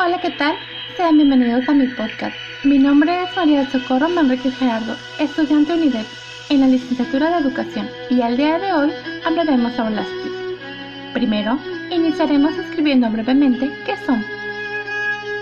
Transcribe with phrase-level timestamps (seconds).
[0.00, 0.54] Hola, ¿qué tal?
[0.96, 2.36] Sean bienvenidos a mi podcast.
[2.62, 6.06] Mi nombre es María del Socorro Manrique Gerardo, estudiante UNIDEP
[6.50, 8.92] en la licenciatura de Educación y al día de hoy
[9.26, 11.12] hablaremos sobre las TIC.
[11.14, 11.58] Primero,
[11.90, 14.24] iniciaremos escribiendo brevemente qué son.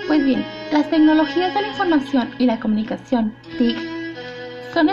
[0.06, 0.42] Pues bien,
[0.72, 3.76] las tecnologías de la información y la comunicación, TIC,
[4.72, 4.88] son,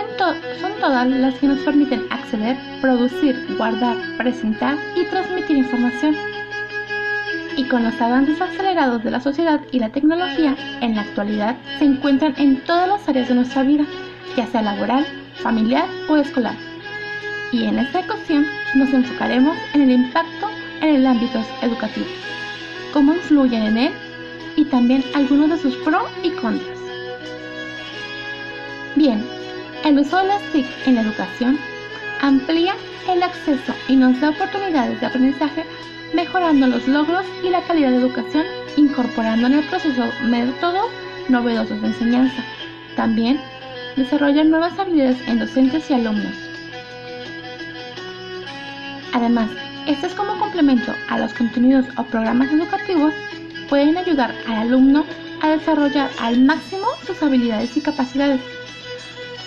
[0.60, 6.18] son todas las que nos permiten acceder, producir, guardar, presentar y transmitir información
[7.56, 11.86] y con los avances acelerados de la sociedad y la tecnología, en la actualidad se
[11.86, 13.86] encuentran en todas las áreas de nuestra vida,
[14.36, 15.06] ya sea laboral,
[15.42, 16.56] familiar o escolar.
[17.52, 20.50] Y en esta ocasión nos enfocaremos en el impacto
[20.82, 22.08] en el ámbito educativo,
[22.92, 23.94] cómo influyen en él
[24.56, 26.80] y también algunos de sus pros y contras.
[28.96, 29.24] Bien,
[29.86, 31.58] el uso de las TIC en la educación
[32.24, 32.74] amplía
[33.10, 35.66] el acceso y nos da oportunidades de aprendizaje
[36.14, 38.46] mejorando los logros y la calidad de educación,
[38.78, 40.90] incorporando en el proceso métodos
[41.28, 42.42] novedosos de enseñanza.
[42.96, 43.42] También
[43.98, 46.34] desarrollan nuevas habilidades en docentes y alumnos.
[49.12, 49.50] Además,
[49.86, 53.14] estos como complemento a los contenidos o programas educativos
[53.68, 55.04] pueden ayudar al alumno
[55.42, 58.40] a desarrollar al máximo sus habilidades y capacidades,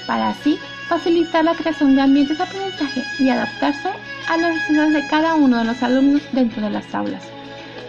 [0.06, 0.58] para así
[0.88, 3.90] facilitar la creación de ambientes de aprendizaje y adaptarse
[4.28, 7.22] a las necesidades de cada uno de los alumnos dentro de las aulas.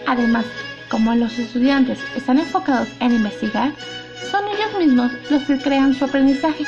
[0.08, 0.46] Además,
[0.90, 3.72] como los estudiantes están enfocados en investigar,
[4.32, 6.66] son ellos mismos los que crean su aprendizaje.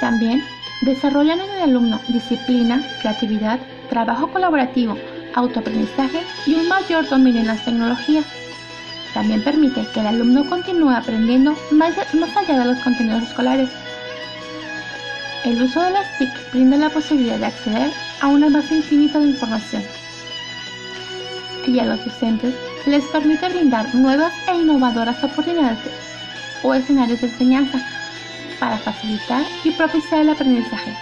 [0.00, 0.42] También
[0.82, 3.58] desarrollan en el alumno disciplina, creatividad,
[3.88, 4.96] trabajo colaborativo,
[5.34, 8.24] autoaprendizaje y un mayor dominio en las tecnologías.
[9.14, 13.70] También permite que el alumno continúe aprendiendo más, más allá de los contenidos escolares
[15.46, 19.26] el uso de las TIC brinda la posibilidad de acceder a una base infinita de
[19.26, 19.84] información
[21.68, 22.52] y a los docentes
[22.84, 25.78] les permite brindar nuevas e innovadoras oportunidades
[26.64, 27.78] o escenarios de enseñanza
[28.58, 30.92] para facilitar y propiciar el aprendizaje.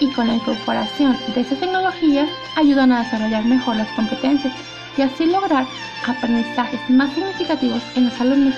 [0.00, 4.54] Y con la incorporación de estas tecnologías ayudan a desarrollar mejor las competencias
[4.96, 5.66] y así lograr
[6.06, 8.54] aprendizajes más significativos en los alumnos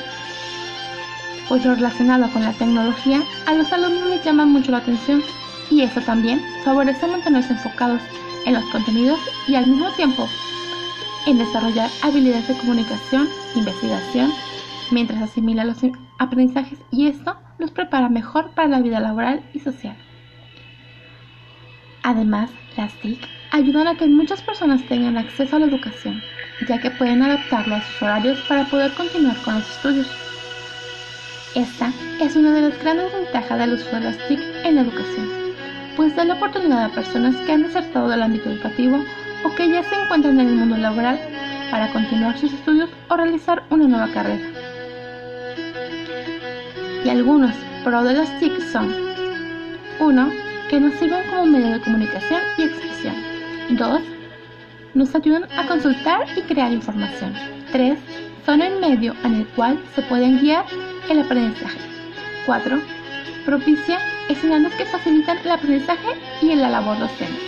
[1.51, 5.21] pues lo relacionado con la tecnología a los alumnos les llama mucho la atención
[5.69, 8.01] y eso también favorece mantenerse enfocados
[8.47, 9.19] en los contenidos
[9.49, 10.29] y al mismo tiempo
[11.27, 14.31] en desarrollar habilidades de comunicación, investigación,
[14.93, 15.79] mientras asimila los
[16.21, 19.97] aprendizajes y esto los prepara mejor para la vida laboral y social.
[22.05, 26.23] Además, las TIC ayudan a que muchas personas tengan acceso a la educación,
[26.61, 30.30] ya que pueden adaptarlo a sus horarios para poder continuar con los estudios.
[31.55, 35.29] Esta es una de las grandes ventajas del uso de las TIC en la educación,
[35.97, 39.05] pues da la oportunidad a personas que han desertado del ámbito educativo
[39.43, 41.19] o que ya se encuentran en el mundo laboral
[41.73, 44.49] para continuar sus estudios o realizar una nueva carrera.
[47.05, 48.95] Y algunos pro de las TIC son
[49.99, 50.31] 1.
[50.69, 53.15] Que nos sirven como medio de comunicación y expresión.
[53.71, 54.03] 2.
[54.95, 57.35] Nos ayudan a consultar y crear información.
[57.73, 57.99] 3.
[58.47, 60.65] Son el medio en el cual se pueden guiar
[61.09, 61.79] el aprendizaje.
[62.47, 62.81] 4.
[63.45, 66.09] Propicia escenarios que facilitan el aprendizaje
[66.43, 67.41] y la labor docente.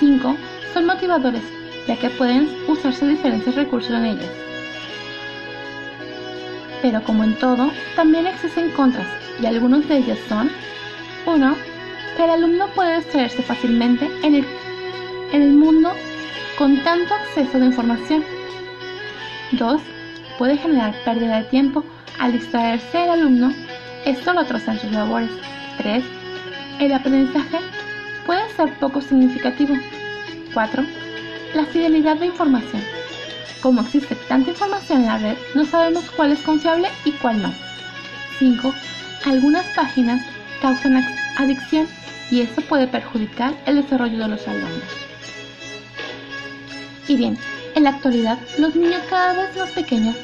[0.00, 0.36] 5.
[0.72, 1.42] Son motivadores,
[1.86, 4.30] ya que pueden usarse diferentes recursos en ellas.
[6.82, 9.06] Pero como en todo, también existen contras,
[9.40, 10.50] y algunos de ellos son
[11.26, 11.56] 1.
[12.16, 14.46] Que el alumno puede distraerse fácilmente en el,
[15.32, 15.92] en el mundo
[16.56, 18.24] con tanto acceso de información.
[19.52, 19.80] 2.
[20.38, 21.84] Puede generar pérdida de tiempo
[22.18, 23.52] al distraerse el alumno,
[24.04, 25.30] esto lo atrasa en sus labores.
[25.78, 26.04] 3.
[26.80, 27.58] El aprendizaje
[28.26, 29.74] puede ser poco significativo.
[30.52, 30.84] 4.
[31.54, 32.82] La fidelidad de información.
[33.60, 37.52] Como existe tanta información en la red, no sabemos cuál es confiable y cuál no.
[38.38, 38.74] 5.
[39.24, 40.24] Algunas páginas
[40.60, 41.02] causan
[41.36, 41.88] adicción
[42.30, 44.82] y esto puede perjudicar el desarrollo de los alumnos.
[47.08, 47.38] Y bien,
[47.74, 50.16] en la actualidad, los niños cada vez más pequeños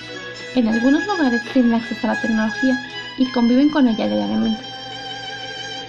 [0.55, 2.79] en algunos lugares tienen acceso a la tecnología
[3.19, 4.62] y conviven con ella diariamente.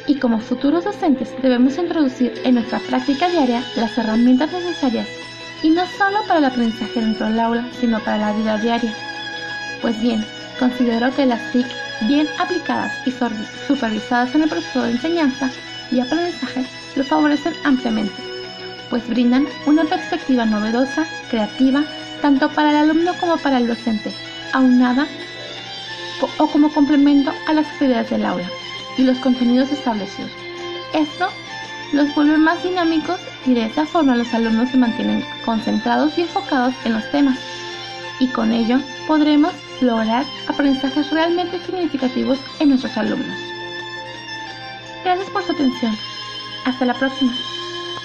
[0.07, 5.07] Y como futuros docentes debemos introducir en nuestra práctica diaria las herramientas necesarias
[5.63, 8.93] y no solo para el aprendizaje dentro del aula, sino para la vida diaria.
[9.81, 10.25] Pues bien,
[10.59, 11.67] considero que las TIC
[12.07, 13.11] bien aplicadas y
[13.67, 15.49] supervisadas en el proceso de enseñanza
[15.91, 16.65] y aprendizaje
[16.95, 18.13] lo favorecen ampliamente,
[18.89, 21.83] pues brindan una perspectiva novedosa, creativa,
[22.21, 24.11] tanto para el alumno como para el docente,
[24.53, 25.07] aunada
[26.37, 28.49] o como complemento a las actividades del aula
[28.97, 30.31] y los contenidos establecidos.
[30.93, 31.29] Esto
[31.93, 36.73] los vuelve más dinámicos y de esta forma los alumnos se mantienen concentrados y enfocados
[36.85, 37.37] en los temas
[38.19, 43.37] y con ello podremos lograr aprendizajes realmente significativos en nuestros alumnos.
[45.03, 45.97] Gracias por su atención.
[46.65, 47.33] Hasta la próxima.